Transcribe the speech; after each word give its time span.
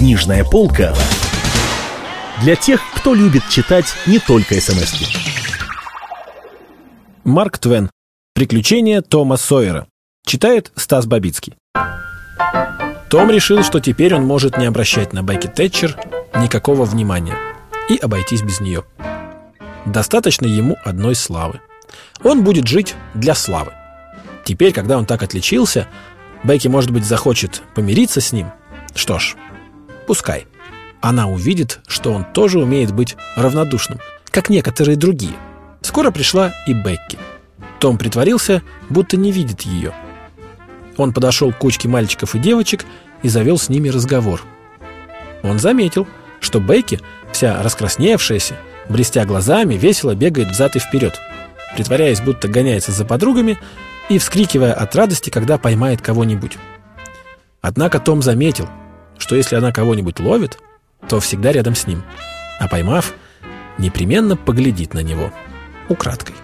Книжная 0.00 0.44
полка 0.44 0.94
для 2.40 2.56
тех, 2.56 2.80
кто 2.94 3.12
любит 3.12 3.42
читать 3.50 3.84
не 4.06 4.18
только 4.18 4.58
смс 4.58 4.94
-ки. 4.94 5.14
Марк 7.24 7.58
Твен. 7.58 7.90
Приключения 8.34 9.02
Тома 9.02 9.36
Сойера. 9.36 9.86
Читает 10.24 10.72
Стас 10.74 11.04
Бабицкий. 11.04 11.54
Том 13.10 13.30
решил, 13.30 13.62
что 13.62 13.78
теперь 13.78 14.14
он 14.14 14.24
может 14.24 14.56
не 14.56 14.64
обращать 14.64 15.12
на 15.12 15.20
Бекки 15.22 15.48
Тэтчер 15.48 15.94
никакого 16.36 16.86
внимания 16.86 17.36
и 17.90 17.98
обойтись 17.98 18.40
без 18.40 18.60
нее. 18.60 18.84
Достаточно 19.84 20.46
ему 20.46 20.78
одной 20.82 21.14
славы. 21.14 21.60
Он 22.24 22.42
будет 22.42 22.66
жить 22.66 22.94
для 23.12 23.34
славы. 23.34 23.72
Теперь, 24.46 24.72
когда 24.72 24.96
он 24.96 25.04
так 25.04 25.22
отличился, 25.22 25.88
Бекки, 26.42 26.68
может 26.68 26.90
быть, 26.90 27.04
захочет 27.04 27.60
помириться 27.74 28.22
с 28.22 28.32
ним. 28.32 28.50
Что 28.94 29.18
ж, 29.18 29.36
пускай. 30.10 30.48
Она 31.00 31.28
увидит, 31.28 31.78
что 31.86 32.12
он 32.12 32.24
тоже 32.24 32.58
умеет 32.58 32.90
быть 32.90 33.16
равнодушным, 33.36 34.00
как 34.32 34.50
некоторые 34.50 34.96
другие. 34.96 35.34
Скоро 35.82 36.10
пришла 36.10 36.52
и 36.66 36.72
Бекки. 36.72 37.16
Том 37.78 37.96
притворился, 37.96 38.60
будто 38.88 39.16
не 39.16 39.30
видит 39.30 39.60
ее. 39.60 39.94
Он 40.96 41.12
подошел 41.12 41.52
к 41.52 41.58
кучке 41.58 41.86
мальчиков 41.86 42.34
и 42.34 42.40
девочек 42.40 42.86
и 43.22 43.28
завел 43.28 43.56
с 43.56 43.68
ними 43.68 43.88
разговор. 43.88 44.42
Он 45.44 45.60
заметил, 45.60 46.08
что 46.40 46.58
Бекки, 46.58 46.98
вся 47.30 47.62
раскрасневшаяся, 47.62 48.56
блестя 48.88 49.24
глазами, 49.24 49.74
весело 49.74 50.16
бегает 50.16 50.48
взад 50.48 50.74
и 50.74 50.80
вперед, 50.80 51.20
притворяясь, 51.76 52.20
будто 52.20 52.48
гоняется 52.48 52.90
за 52.90 53.04
подругами 53.04 53.60
и 54.08 54.18
вскрикивая 54.18 54.72
от 54.72 54.96
радости, 54.96 55.30
когда 55.30 55.56
поймает 55.56 56.02
кого-нибудь. 56.02 56.58
Однако 57.60 58.00
Том 58.00 58.22
заметил, 58.22 58.68
что 59.20 59.36
если 59.36 59.56
она 59.56 59.72
кого-нибудь 59.72 60.18
ловит, 60.20 60.58
то 61.08 61.20
всегда 61.20 61.52
рядом 61.52 61.74
с 61.74 61.86
ним, 61.86 62.02
а 62.58 62.68
поймав, 62.68 63.14
непременно 63.78 64.36
поглядит 64.36 64.94
на 64.94 65.00
него, 65.00 65.32
украдкой. 65.88 66.34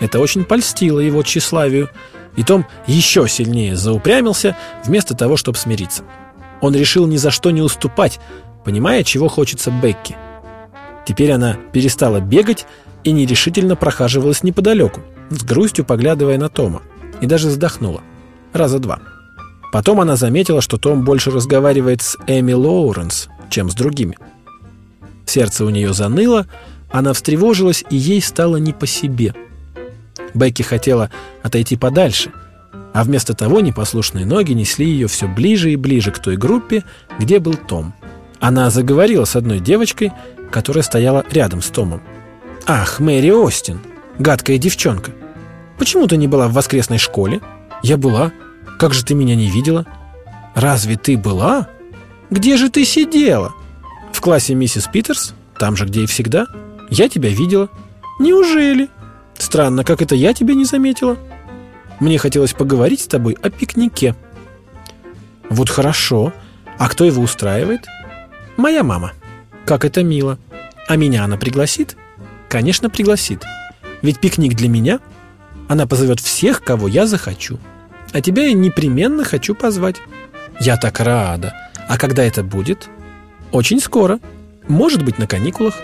Это 0.00 0.20
очень 0.20 0.44
польстило 0.44 1.00
его 1.00 1.22
тщеславию, 1.22 1.90
и 2.36 2.42
Том 2.42 2.66
еще 2.86 3.26
сильнее 3.28 3.76
заупрямился, 3.76 4.56
вместо 4.84 5.16
того, 5.16 5.36
чтобы 5.36 5.58
смириться. 5.58 6.04
Он 6.60 6.74
решил 6.74 7.06
ни 7.06 7.16
за 7.16 7.30
что 7.30 7.50
не 7.50 7.62
уступать, 7.62 8.20
понимая, 8.64 9.04
чего 9.04 9.28
хочется 9.28 9.70
Бекки. 9.70 10.16
Теперь 11.06 11.32
она 11.32 11.54
перестала 11.72 12.20
бегать 12.20 12.66
и 13.04 13.12
нерешительно 13.12 13.76
прохаживалась 13.76 14.42
неподалеку, 14.42 15.02
с 15.30 15.44
грустью 15.44 15.84
поглядывая 15.84 16.36
на 16.36 16.48
Тома, 16.48 16.82
и 17.20 17.26
даже 17.26 17.48
вздохнула. 17.48 18.02
Раза 18.52 18.78
два. 18.78 19.00
Потом 19.76 20.00
она 20.00 20.16
заметила, 20.16 20.62
что 20.62 20.78
Том 20.78 21.04
больше 21.04 21.30
разговаривает 21.30 22.00
с 22.00 22.16
Эми 22.26 22.54
Лоуренс, 22.54 23.28
чем 23.50 23.68
с 23.68 23.74
другими. 23.74 24.16
Сердце 25.26 25.66
у 25.66 25.68
нее 25.68 25.92
заныло, 25.92 26.46
она 26.90 27.12
встревожилась, 27.12 27.84
и 27.90 27.96
ей 27.96 28.22
стало 28.22 28.56
не 28.56 28.72
по 28.72 28.86
себе. 28.86 29.34
Бекки 30.32 30.62
хотела 30.62 31.10
отойти 31.42 31.76
подальше, 31.76 32.32
а 32.94 33.04
вместо 33.04 33.34
того 33.34 33.60
непослушные 33.60 34.24
ноги 34.24 34.54
несли 34.54 34.86
ее 34.86 35.08
все 35.08 35.28
ближе 35.28 35.70
и 35.70 35.76
ближе 35.76 36.10
к 36.10 36.20
той 36.20 36.38
группе, 36.38 36.82
где 37.18 37.38
был 37.38 37.52
Том. 37.52 37.92
Она 38.40 38.70
заговорила 38.70 39.26
с 39.26 39.36
одной 39.36 39.60
девочкой, 39.60 40.10
которая 40.50 40.84
стояла 40.84 41.22
рядом 41.30 41.60
с 41.60 41.68
Томом. 41.68 42.00
«Ах, 42.66 42.98
Мэри 42.98 43.28
Остин!» 43.28 43.80
гадкая 44.18 44.56
девчонка. 44.56 45.10
Почему 45.76 46.06
ты 46.06 46.16
не 46.16 46.28
была 46.28 46.48
в 46.48 46.54
воскресной 46.54 46.96
школе? 46.96 47.42
Я 47.82 47.98
была. 47.98 48.32
Как 48.78 48.92
же 48.92 49.04
ты 49.04 49.14
меня 49.14 49.34
не 49.34 49.50
видела? 49.50 49.86
Разве 50.54 50.96
ты 50.96 51.16
была? 51.16 51.68
Где 52.30 52.56
же 52.56 52.70
ты 52.70 52.84
сидела? 52.84 53.54
В 54.12 54.20
классе 54.20 54.54
миссис 54.54 54.88
Питерс? 54.92 55.34
Там 55.58 55.76
же, 55.76 55.86
где 55.86 56.02
и 56.02 56.06
всегда. 56.06 56.46
Я 56.90 57.08
тебя 57.08 57.30
видела. 57.30 57.68
Неужели? 58.18 58.88
Странно, 59.38 59.84
как 59.84 60.02
это 60.02 60.14
я 60.14 60.34
тебя 60.34 60.54
не 60.54 60.64
заметила? 60.64 61.16
Мне 62.00 62.18
хотелось 62.18 62.52
поговорить 62.52 63.00
с 63.00 63.06
тобой 63.06 63.36
о 63.42 63.50
пикнике. 63.50 64.14
Вот 65.48 65.70
хорошо. 65.70 66.32
А 66.78 66.88
кто 66.88 67.04
его 67.04 67.22
устраивает? 67.22 67.86
Моя 68.56 68.82
мама. 68.82 69.12
Как 69.64 69.84
это 69.84 70.02
мило. 70.02 70.38
А 70.88 70.96
меня 70.96 71.24
она 71.24 71.36
пригласит? 71.36 71.96
Конечно, 72.48 72.90
пригласит. 72.90 73.44
Ведь 74.02 74.20
пикник 74.20 74.54
для 74.54 74.68
меня. 74.68 75.00
Она 75.68 75.86
позовет 75.86 76.20
всех, 76.20 76.62
кого 76.62 76.86
я 76.86 77.06
захочу. 77.06 77.58
А 78.12 78.20
тебя 78.20 78.46
я 78.46 78.52
непременно 78.52 79.24
хочу 79.24 79.54
позвать. 79.54 79.96
Я 80.60 80.76
так 80.76 81.00
рада. 81.00 81.54
А 81.88 81.98
когда 81.98 82.24
это 82.24 82.42
будет? 82.42 82.88
Очень 83.52 83.80
скоро. 83.80 84.18
Может 84.68 85.02
быть, 85.04 85.18
на 85.18 85.26
каникулах. 85.26 85.74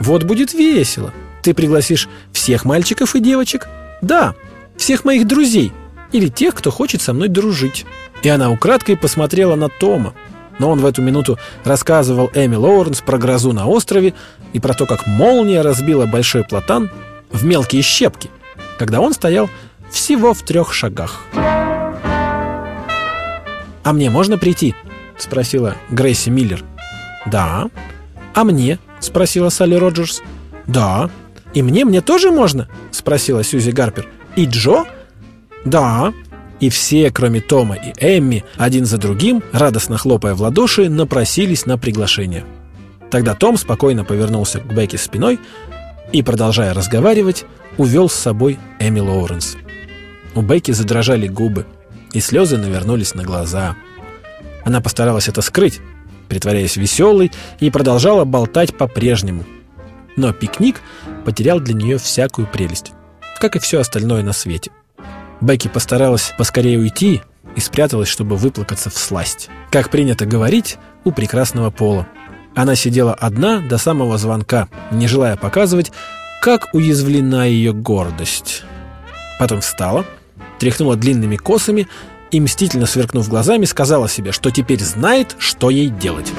Вот 0.00 0.24
будет 0.24 0.52
весело. 0.52 1.12
Ты 1.42 1.54
пригласишь 1.54 2.08
всех 2.32 2.64
мальчиков 2.64 3.14
и 3.14 3.20
девочек? 3.20 3.68
Да, 4.02 4.34
всех 4.76 5.04
моих 5.04 5.26
друзей. 5.26 5.72
Или 6.12 6.28
тех, 6.28 6.54
кто 6.54 6.70
хочет 6.70 7.02
со 7.02 7.12
мной 7.12 7.28
дружить. 7.28 7.86
И 8.22 8.28
она 8.28 8.50
украдкой 8.50 8.96
посмотрела 8.96 9.54
на 9.54 9.68
Тома. 9.68 10.14
Но 10.58 10.70
он 10.70 10.80
в 10.80 10.86
эту 10.86 11.02
минуту 11.02 11.38
рассказывал 11.64 12.30
Эми 12.34 12.56
Лоуренс 12.56 13.02
про 13.02 13.18
грозу 13.18 13.52
на 13.52 13.66
острове 13.66 14.14
и 14.52 14.60
про 14.60 14.72
то, 14.72 14.86
как 14.86 15.06
молния 15.06 15.60
разбила 15.60 16.06
большой 16.06 16.44
платан 16.44 16.90
в 17.30 17.44
мелкие 17.44 17.82
щепки, 17.82 18.30
когда 18.78 19.00
он 19.00 19.12
стоял 19.12 19.50
всего 19.90 20.32
в 20.32 20.42
трех 20.42 20.72
шагах. 20.72 21.24
«А 23.86 23.92
мне 23.92 24.10
можно 24.10 24.36
прийти?»— 24.36 24.74
спросила 25.16 25.76
Грейси 25.90 26.28
Миллер. 26.28 26.64
«Да». 27.24 27.70
«А 28.34 28.42
мне?»— 28.42 28.80
спросила 28.98 29.48
Салли 29.48 29.76
Роджерс. 29.76 30.24
«Да». 30.66 31.08
«И 31.54 31.62
мне? 31.62 31.84
Мне 31.84 32.00
тоже 32.00 32.32
можно?»— 32.32 32.68
спросила 32.90 33.44
Сьюзи 33.44 33.70
Гарпер. 33.70 34.08
«И 34.34 34.44
Джо?» 34.44 34.86
«Да». 35.64 36.12
И 36.58 36.68
все, 36.68 37.12
кроме 37.12 37.40
Тома 37.40 37.76
и 37.76 37.92
Эмми, 38.00 38.42
один 38.56 38.86
за 38.86 38.98
другим, 38.98 39.40
радостно 39.52 39.98
хлопая 39.98 40.34
в 40.34 40.42
ладоши, 40.42 40.88
напросились 40.88 41.64
на 41.64 41.78
приглашение. 41.78 42.44
Тогда 43.08 43.34
Том 43.34 43.56
спокойно 43.56 44.04
повернулся 44.04 44.58
к 44.58 44.66
Бекке 44.66 44.98
спиной, 44.98 45.38
и, 46.12 46.24
продолжая 46.24 46.74
разговаривать, 46.74 47.44
увел 47.76 48.08
с 48.08 48.14
собой 48.14 48.58
Эми 48.80 48.98
Лоуренс. 48.98 49.56
У 50.34 50.42
Бекки 50.42 50.72
задрожали 50.72 51.28
губы, 51.28 51.66
и 52.16 52.20
слезы 52.20 52.56
навернулись 52.56 53.14
на 53.14 53.22
глаза. 53.22 53.76
Она 54.64 54.80
постаралась 54.80 55.28
это 55.28 55.42
скрыть, 55.42 55.80
притворяясь 56.28 56.76
веселой, 56.76 57.30
и 57.60 57.70
продолжала 57.70 58.24
болтать 58.24 58.76
по-прежнему. 58.76 59.44
Но 60.16 60.32
пикник 60.32 60.80
потерял 61.26 61.60
для 61.60 61.74
нее 61.74 61.98
всякую 61.98 62.46
прелесть, 62.46 62.92
как 63.38 63.54
и 63.54 63.58
все 63.58 63.80
остальное 63.80 64.22
на 64.22 64.32
свете. 64.32 64.70
Бекки 65.42 65.68
постаралась 65.68 66.32
поскорее 66.38 66.78
уйти 66.78 67.20
и 67.54 67.60
спряталась, 67.60 68.08
чтобы 68.08 68.36
выплакаться 68.36 68.88
в 68.88 68.96
сласть. 68.96 69.50
Как 69.70 69.90
принято 69.90 70.24
говорить 70.24 70.78
у 71.04 71.12
прекрасного 71.12 71.70
пола. 71.70 72.06
Она 72.54 72.76
сидела 72.76 73.12
одна 73.12 73.60
до 73.60 73.76
самого 73.76 74.16
звонка, 74.16 74.68
не 74.90 75.06
желая 75.06 75.36
показывать, 75.36 75.92
как 76.40 76.72
уязвлена 76.72 77.44
ее 77.44 77.74
гордость. 77.74 78.62
Потом 79.38 79.60
встала, 79.60 80.06
тряхнула 80.58 80.96
длинными 80.96 81.36
косами 81.36 81.88
и, 82.30 82.40
мстительно 82.40 82.86
сверкнув 82.86 83.28
глазами, 83.28 83.64
сказала 83.64 84.08
себе, 84.08 84.32
что 84.32 84.50
теперь 84.50 84.82
знает, 84.82 85.36
что 85.38 85.70
ей 85.70 85.88
делать. 85.88 86.32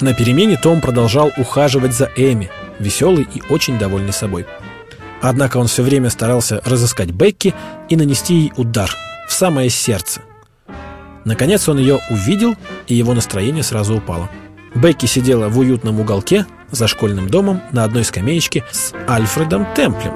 На 0.00 0.12
перемене 0.12 0.58
Том 0.62 0.80
продолжал 0.80 1.32
ухаживать 1.38 1.94
за 1.94 2.10
Эми, 2.16 2.50
веселый 2.78 3.26
и 3.34 3.42
очень 3.50 3.78
довольный 3.78 4.12
собой. 4.12 4.46
Однако 5.22 5.56
он 5.56 5.66
все 5.66 5.82
время 5.82 6.10
старался 6.10 6.60
разыскать 6.64 7.10
Бекки 7.10 7.54
и 7.88 7.96
нанести 7.96 8.34
ей 8.34 8.52
удар– 8.56 8.94
в 9.26 9.32
самое 9.32 9.70
сердце. 9.70 10.22
Наконец 11.24 11.68
он 11.68 11.78
ее 11.78 12.00
увидел, 12.10 12.54
и 12.86 12.94
его 12.94 13.14
настроение 13.14 13.62
сразу 13.62 13.96
упало. 13.96 14.28
Бекки 14.74 15.06
сидела 15.06 15.48
в 15.48 15.58
уютном 15.58 16.00
уголке 16.00 16.46
за 16.70 16.88
школьным 16.88 17.28
домом 17.28 17.60
на 17.72 17.84
одной 17.84 18.04
скамеечке 18.04 18.64
с 18.72 18.92
Альфредом 19.08 19.66
Темплем 19.76 20.12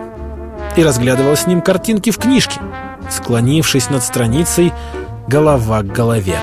и 0.77 0.83
разглядывала 0.83 1.37
с 1.37 1.47
ним 1.47 1.63
картинки 1.63 2.11
в 2.11 2.19
книжке, 2.19 2.61
склонившись 3.11 3.91
над 3.91 4.03
страницей 4.03 4.73
голова 5.29 5.83
к 5.83 5.87
голове. 5.87 6.37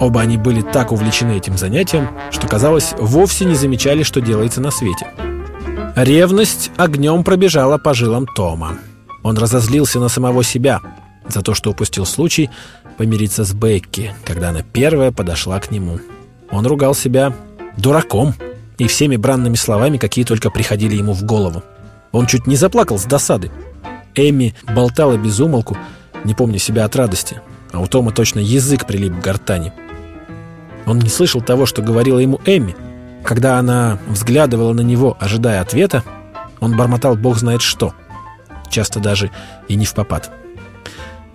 Оба 0.00 0.20
они 0.20 0.36
были 0.36 0.62
так 0.62 0.92
увлечены 0.92 1.32
этим 1.36 1.58
занятием, 1.58 2.08
что, 2.30 2.46
казалось, 2.46 2.94
вовсе 2.98 3.44
не 3.44 3.54
замечали, 3.54 4.02
что 4.02 4.20
делается 4.20 4.60
на 4.60 4.70
свете. 4.70 5.08
Ревность 5.96 6.70
огнем 6.76 7.24
пробежала 7.24 7.78
по 7.78 7.94
жилам 7.94 8.26
Тома. 8.26 8.78
Он 9.24 9.36
разозлился 9.36 9.98
на 9.98 10.08
самого 10.08 10.44
себя 10.44 10.80
за 11.26 11.42
то, 11.42 11.54
что 11.54 11.70
упустил 11.70 12.06
случай 12.06 12.50
помириться 12.96 13.44
с 13.44 13.52
Бекки, 13.52 14.14
когда 14.24 14.50
она 14.50 14.62
первая 14.62 15.10
подошла 15.10 15.58
к 15.58 15.72
нему. 15.72 15.98
Он 16.50 16.66
ругал 16.66 16.94
себя 16.94 17.32
дураком 17.76 18.34
и 18.78 18.86
всеми 18.86 19.16
бранными 19.16 19.56
словами, 19.56 19.98
какие 19.98 20.24
только 20.24 20.50
приходили 20.50 20.96
ему 20.96 21.12
в 21.12 21.24
голову. 21.24 21.62
Он 22.12 22.26
чуть 22.26 22.46
не 22.46 22.56
заплакал 22.56 22.98
с 22.98 23.04
досады. 23.04 23.50
Эми 24.14 24.54
болтала 24.74 25.16
без 25.16 25.38
умолку, 25.40 25.76
не 26.24 26.34
помня 26.34 26.58
себя 26.58 26.84
от 26.84 26.96
радости, 26.96 27.40
а 27.72 27.80
у 27.80 27.86
Тома 27.86 28.12
точно 28.12 28.40
язык 28.40 28.86
прилип 28.86 29.18
к 29.18 29.22
гортани. 29.22 29.72
Он 30.86 30.98
не 30.98 31.08
слышал 31.08 31.40
того, 31.40 31.66
что 31.66 31.82
говорила 31.82 32.18
ему 32.18 32.40
Эми. 32.46 32.74
Когда 33.24 33.58
она 33.58 33.98
взглядывала 34.08 34.72
на 34.72 34.80
него, 34.80 35.16
ожидая 35.20 35.60
ответа, 35.60 36.02
он 36.60 36.76
бормотал 36.76 37.14
бог 37.14 37.36
знает 37.36 37.62
что, 37.62 37.92
часто 38.70 39.00
даже 39.00 39.30
и 39.68 39.76
не 39.76 39.84
в 39.84 39.94
попад. 39.94 40.30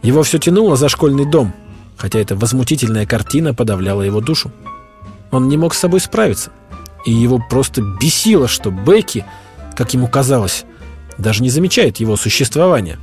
Его 0.01 0.23
все 0.23 0.39
тянуло 0.39 0.75
за 0.75 0.89
школьный 0.89 1.25
дом, 1.25 1.53
хотя 1.97 2.19
эта 2.19 2.35
возмутительная 2.35 3.05
картина 3.05 3.53
подавляла 3.53 4.01
его 4.01 4.21
душу. 4.21 4.51
Он 5.33 5.49
не 5.49 5.57
мог 5.57 5.73
с 5.73 5.79
собой 5.79 5.99
справиться, 5.99 6.51
и 7.05 7.11
его 7.11 7.39
просто 7.39 7.81
бесило, 7.81 8.47
что 8.47 8.69
Бекки, 8.69 9.25
как 9.75 9.91
ему 9.95 10.07
казалось, 10.07 10.63
даже 11.17 11.41
не 11.41 11.49
замечает 11.49 11.97
его 11.97 12.15
существования. 12.17 12.99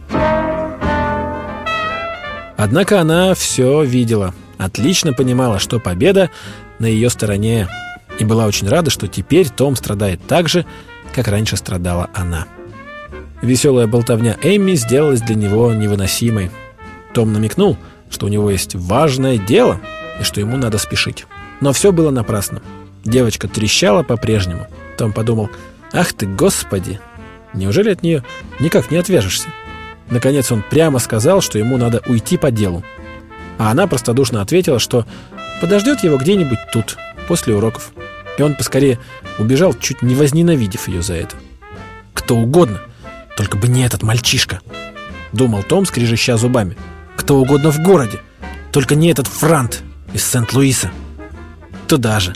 Однако 2.57 3.01
она 3.01 3.35
все 3.35 3.83
видела, 3.83 4.33
отлично 4.59 5.13
понимала, 5.13 5.59
что 5.59 5.81
победа 5.81 6.31
на 6.79 6.87
ее 6.87 7.11
стороне, 7.11 7.69
и 8.21 8.25
была 8.25 8.47
очень 8.47 8.69
рада, 8.69 8.91
что 8.91 9.09
теперь 9.09 9.49
Том 9.49 9.75
страдает 9.75 10.21
так 10.29 10.49
же, 10.49 10.65
как 11.13 11.27
раньше 11.27 11.57
страдала 11.57 12.11
она. 12.15 12.47
Веселая 13.43 13.89
болтовня 13.89 14.37
Эмми 14.41 14.75
сделалась 14.75 15.23
для 15.23 15.35
него 15.35 15.73
невыносимой. 15.73 16.53
Том 17.13 17.33
намекнул, 17.33 17.77
что 18.09 18.27
у 18.27 18.29
него 18.29 18.53
есть 18.53 18.77
важное 18.77 19.37
дело 19.37 19.81
и 20.21 20.23
что 20.23 20.39
ему 20.39 20.57
надо 20.57 20.79
спешить. 20.79 21.27
Но 21.61 21.73
все 21.73 21.93
было 21.93 22.11
напрасно. 22.11 22.63
Девочка 23.05 23.49
трещала 23.49 24.03
по-прежнему. 24.03 24.67
Том 24.97 25.13
подумал, 25.13 25.51
«Ах 25.93 26.13
ты, 26.13 26.27
Господи! 26.27 27.01
Неужели 27.55 27.91
от 27.91 28.03
нее 28.03 28.25
никак 28.59 28.91
не 28.91 28.97
отвяжешься?» 28.97 29.49
Наконец 30.09 30.51
он 30.51 30.63
прямо 30.69 30.99
сказал, 30.99 31.41
что 31.41 31.59
ему 31.59 31.77
надо 31.77 32.03
уйти 32.07 32.37
по 32.37 32.51
делу. 32.51 32.83
А 33.59 33.71
она 33.71 33.87
простодушно 33.87 34.43
ответила, 34.43 34.79
что 34.79 35.07
подождет 35.61 36.03
его 36.03 36.17
где-нибудь 36.17 36.59
тут, 36.73 36.97
после 37.29 37.55
уроков. 37.55 37.93
И 38.39 38.43
он 38.43 38.55
поскорее 38.55 38.99
убежал, 39.39 39.75
чуть 39.75 40.03
не 40.03 40.15
возненавидев 40.15 40.89
ее 40.89 41.03
за 41.03 41.15
это. 41.15 41.37
«Кто 42.13 42.37
угодно, 42.37 42.81
только 43.37 43.57
бы 43.57 43.69
не 43.69 43.85
этот 43.85 44.03
мальчишка»,— 44.03 44.61
думал 45.33 45.63
Том, 45.63 45.87
скрежеща 45.87 46.37
зубами. 46.37 46.77
«Кто 47.17 47.37
угодно 47.37 47.71
в 47.71 47.81
городе, 47.81 48.21
только 48.73 48.95
не 48.95 49.11
этот 49.11 49.27
Франт 49.27 49.83
из 50.13 50.25
Сент-Луиса». 50.25 50.91
Туда 51.91 52.21
же. 52.21 52.35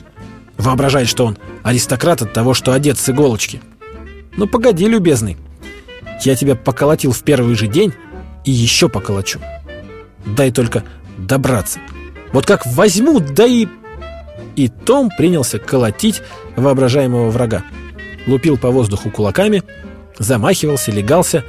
Воображает, 0.58 1.08
что 1.08 1.26
он 1.26 1.38
аристократ 1.62 2.22
от 2.22 2.32
того, 2.32 2.54
что 2.54 2.72
одет 2.72 2.98
с 2.98 3.08
иголочки. 3.08 3.62
Ну, 4.36 4.48
погоди, 4.48 4.88
любезный. 4.88 5.36
Я 6.22 6.34
тебя 6.34 6.56
поколотил 6.56 7.12
в 7.12 7.22
первый 7.22 7.54
же 7.54 7.68
день 7.68 7.92
и 8.44 8.50
еще 8.50 8.88
поколочу. 8.88 9.38
Дай 10.26 10.50
только 10.50 10.82
добраться. 11.16 11.78
Вот 12.32 12.46
как 12.46 12.66
возьму, 12.66 13.20
да 13.20 13.46
и... 13.46 13.68
И 14.56 14.66
Том 14.66 15.08
принялся 15.16 15.60
колотить 15.60 16.20
воображаемого 16.56 17.30
врага. 17.30 17.62
Лупил 18.26 18.58
по 18.58 18.72
воздуху 18.72 19.08
кулаками, 19.12 19.62
замахивался, 20.18 20.90
легался. 20.90 21.44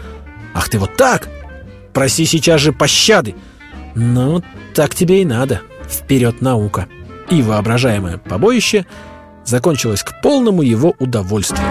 «Ах 0.54 0.70
ты 0.70 0.78
вот 0.78 0.96
так! 0.96 1.28
Проси 1.92 2.26
сейчас 2.26 2.62
же 2.62 2.72
пощады!» 2.72 3.34
«Ну, 3.96 4.44
так 4.76 4.94
тебе 4.94 5.24
и 5.24 5.26
надо. 5.26 5.62
Вперед, 5.90 6.42
наука!» 6.42 6.88
И 7.30 7.42
воображаемое 7.42 8.18
побоище 8.18 8.86
закончилось 9.44 10.04
к 10.04 10.22
полному 10.22 10.62
его 10.62 10.96
удовольствию. 11.00 11.68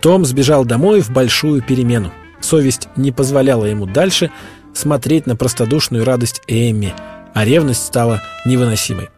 Том 0.00 0.24
сбежал 0.24 0.64
домой 0.64 1.00
в 1.00 1.10
большую 1.10 1.62
перемену. 1.62 2.12
Совесть 2.40 2.88
не 2.96 3.10
позволяла 3.10 3.64
ему 3.64 3.86
дальше 3.86 4.30
смотреть 4.72 5.26
на 5.26 5.36
простодушную 5.36 6.04
радость 6.04 6.42
Эмми, 6.46 6.94
а 7.34 7.44
ревность 7.44 7.84
стала 7.84 8.22
невыносимой. 8.44 9.08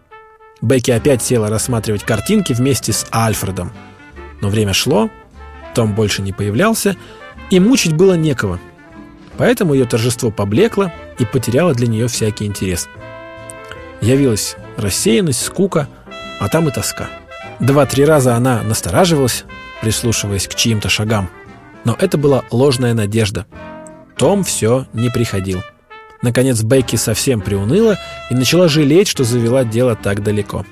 Бекки 0.63 0.91
опять 0.91 1.23
села 1.23 1.51
рассматривать 1.51 2.05
картинки 2.05 2.53
вместе 2.53 2.93
с 2.93 3.07
Альфредом. 3.13 3.73
Но 4.41 4.49
время 4.49 4.73
шло, 4.73 5.11
Том 5.75 5.95
больше 5.95 6.23
не 6.23 6.33
появлялся, 6.33 6.97
и 7.51 7.61
мучить 7.61 7.93
было 7.93 8.15
некого. 8.15 8.59
Поэтому 9.37 9.75
ее 9.75 9.85
торжество 9.85 10.31
поблекло 10.31 10.93
и 11.19 11.25
потеряло 11.25 11.75
для 11.75 11.87
нее 11.87 12.09
всякий 12.09 12.47
интерес. 12.47 12.89
Явилась 14.01 14.57
рассеянность, 14.77 15.43
скука, 15.43 15.89
а 16.41 16.49
там 16.49 16.69
и 16.69 16.71
тоска. 16.71 17.09
Два-три 17.61 18.05
раза 18.05 18.35
она 18.35 18.63
настораживалась, 18.63 19.45
прислушиваясь 19.81 20.47
к 20.47 20.55
чьим-то 20.55 20.89
шагам. 20.89 21.29
Но 21.85 21.97
это 21.99 22.19
была 22.19 22.43
ложная 22.51 22.95
надежда. 22.95 23.47
Том 24.17 24.45
все 24.45 24.87
не 24.93 25.11
приходил. 25.11 25.63
Наконец 26.23 26.63
Бекки 26.63 26.97
совсем 26.97 27.41
приуныла 27.41 27.99
и 28.31 28.35
начала 28.35 28.69
жалеть, 28.69 29.09
что 29.09 29.25
завела 29.25 29.65
дело 29.65 29.95
так 29.95 30.23
далеко. 30.23 30.65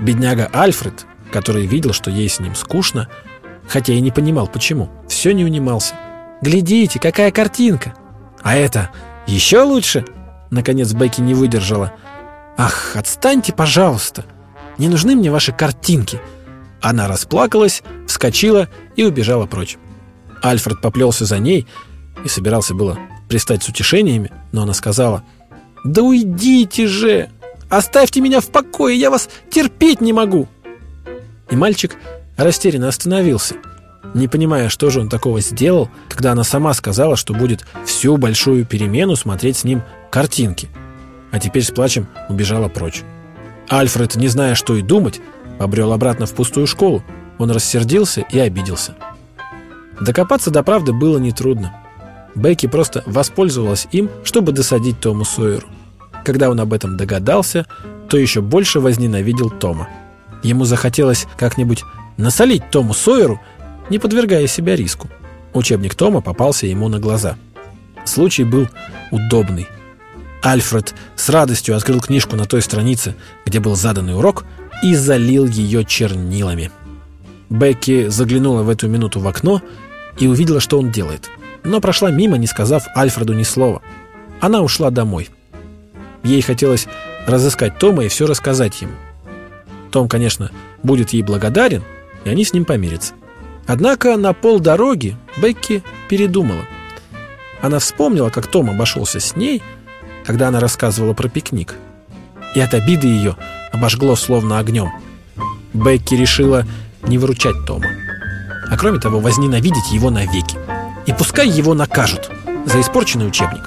Бедняга 0.00 0.48
Альфред, 0.52 1.06
который 1.32 1.66
видел, 1.66 1.92
что 1.92 2.10
ей 2.10 2.28
с 2.28 2.38
ним 2.40 2.54
скучно, 2.54 3.08
хотя 3.68 3.92
и 3.92 4.00
не 4.00 4.10
понимал, 4.10 4.46
почему, 4.46 4.90
все 5.08 5.32
не 5.32 5.44
унимался. 5.44 5.94
«Глядите, 6.40 6.98
какая 6.98 7.30
картинка!» 7.30 7.94
«А 8.42 8.56
это 8.56 8.90
еще 9.26 9.62
лучше!» 9.62 10.04
Наконец 10.50 10.92
Бекки 10.92 11.20
не 11.20 11.34
выдержала. 11.34 11.92
«Ах, 12.56 12.96
отстаньте, 12.96 13.52
пожалуйста! 13.52 14.24
Не 14.78 14.88
нужны 14.88 15.14
мне 15.14 15.30
ваши 15.30 15.52
картинки!» 15.52 16.20
Она 16.80 17.08
расплакалась, 17.08 17.82
вскочила 18.06 18.68
и 18.96 19.04
убежала 19.04 19.46
прочь. 19.46 19.78
Альфред 20.42 20.80
поплелся 20.80 21.24
за 21.24 21.38
ней 21.38 21.66
и 22.24 22.28
собирался 22.28 22.74
было 22.74 22.98
пристать 23.28 23.62
с 23.62 23.68
утешениями, 23.68 24.30
но 24.50 24.62
она 24.62 24.74
сказала, 24.74 25.22
«Да 25.84 26.02
уйдите 26.02 26.86
же! 26.86 27.30
Оставьте 27.70 28.20
меня 28.20 28.40
в 28.40 28.48
покое, 28.48 28.98
я 28.98 29.10
вас 29.10 29.28
терпеть 29.50 30.00
не 30.00 30.12
могу!» 30.12 30.48
И 31.50 31.56
мальчик 31.56 31.96
растерянно 32.36 32.88
остановился, 32.88 33.54
не 34.14 34.28
понимая, 34.28 34.68
что 34.68 34.90
же 34.90 35.00
он 35.00 35.08
такого 35.08 35.40
сделал, 35.40 35.88
когда 36.08 36.32
она 36.32 36.44
сама 36.44 36.74
сказала, 36.74 37.16
что 37.16 37.32
будет 37.32 37.64
всю 37.86 38.16
большую 38.16 38.66
перемену 38.66 39.16
смотреть 39.16 39.58
с 39.58 39.64
ним 39.64 39.82
картинки, 40.10 40.68
а 41.32 41.40
теперь 41.40 41.64
с 41.64 41.72
плачем 41.72 42.06
убежала 42.28 42.68
прочь. 42.68 43.02
Альфред, 43.68 44.14
не 44.16 44.28
зная, 44.28 44.54
что 44.54 44.76
и 44.76 44.82
думать, 44.82 45.20
побрел 45.58 45.92
обратно 45.92 46.26
в 46.26 46.34
пустую 46.34 46.66
школу. 46.66 47.02
Он 47.38 47.50
рассердился 47.50 48.20
и 48.20 48.38
обиделся. 48.38 48.94
Докопаться 50.00 50.50
до 50.50 50.62
правды 50.62 50.92
было 50.92 51.18
нетрудно. 51.18 51.74
Бекки 52.34 52.66
просто 52.66 53.02
воспользовалась 53.06 53.88
им, 53.92 54.10
чтобы 54.24 54.52
досадить 54.52 55.00
Тому 55.00 55.24
Сойеру. 55.24 55.66
Когда 56.24 56.50
он 56.50 56.60
об 56.60 56.72
этом 56.72 56.96
догадался, 56.96 57.66
то 58.08 58.16
еще 58.16 58.42
больше 58.42 58.80
возненавидел 58.80 59.50
Тома. 59.50 59.88
Ему 60.42 60.64
захотелось 60.64 61.26
как-нибудь 61.36 61.82
насолить 62.16 62.70
Тому 62.70 62.94
Сойеру, 62.94 63.40
не 63.90 63.98
подвергая 63.98 64.46
себя 64.46 64.76
риску. 64.76 65.08
Учебник 65.54 65.94
Тома 65.94 66.20
попался 66.20 66.66
ему 66.66 66.88
на 66.88 66.98
глаза. 66.98 67.36
Случай 68.04 68.44
был 68.44 68.68
удобный. 69.10 69.66
Альфред 70.42 70.94
с 71.14 71.28
радостью 71.28 71.76
открыл 71.76 72.00
книжку 72.00 72.36
на 72.36 72.44
той 72.46 72.62
странице, 72.62 73.14
где 73.46 73.60
был 73.60 73.76
заданный 73.76 74.16
урок, 74.16 74.44
и 74.82 74.94
залил 74.94 75.46
ее 75.46 75.84
чернилами. 75.84 76.70
Бекки 77.48 78.08
заглянула 78.08 78.62
в 78.62 78.68
эту 78.68 78.88
минуту 78.88 79.20
в 79.20 79.28
окно 79.28 79.62
и 80.18 80.26
увидела, 80.26 80.58
что 80.58 80.78
он 80.78 80.90
делает. 80.90 81.30
Но 81.64 81.80
прошла 81.80 82.10
мимо, 82.10 82.36
не 82.38 82.46
сказав 82.46 82.84
Альфреду 82.96 83.34
ни 83.34 83.44
слова. 83.44 83.82
Она 84.40 84.62
ушла 84.62 84.90
домой. 84.90 85.30
Ей 86.24 86.42
хотелось 86.42 86.88
разыскать 87.26 87.78
Тома 87.78 88.04
и 88.04 88.08
все 88.08 88.26
рассказать 88.26 88.82
ему. 88.82 88.94
Том, 89.92 90.08
конечно, 90.08 90.50
будет 90.82 91.10
ей 91.10 91.22
благодарен, 91.22 91.84
и 92.24 92.30
они 92.30 92.44
с 92.44 92.52
ним 92.52 92.64
помирятся. 92.64 93.14
Однако 93.66 94.16
на 94.16 94.32
полдороги 94.32 95.16
Бекки 95.36 95.84
передумала. 96.08 96.64
Она 97.60 97.78
вспомнила, 97.78 98.30
как 98.30 98.48
Том 98.48 98.70
обошелся 98.70 99.20
с 99.20 99.36
ней, 99.36 99.62
когда 100.24 100.48
она 100.48 100.60
рассказывала 100.60 101.14
про 101.14 101.28
пикник. 101.28 101.74
И 102.54 102.60
от 102.60 102.74
обиды 102.74 103.06
ее 103.06 103.36
обожгло 103.72 104.16
словно 104.16 104.58
огнем. 104.58 104.90
Бекки 105.72 106.14
решила 106.14 106.66
не 107.02 107.18
выручать 107.18 107.66
Тома. 107.66 107.86
А 108.70 108.76
кроме 108.76 108.98
того, 108.98 109.20
возненавидеть 109.20 109.92
его 109.92 110.10
навеки. 110.10 110.58
И 111.06 111.12
пускай 111.12 111.48
его 111.48 111.74
накажут 111.74 112.30
за 112.66 112.80
испорченный 112.80 113.26
учебник. 113.26 113.62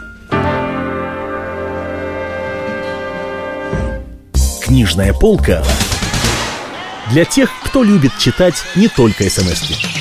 Книжная 4.64 5.14
полка 5.14 5.64
для 7.12 7.24
тех, 7.26 7.50
кто 7.64 7.84
любит 7.84 8.18
читать 8.18 8.56
не 8.76 8.88
только 8.88 9.30
смс 9.30 9.62
-ки. 9.62 9.95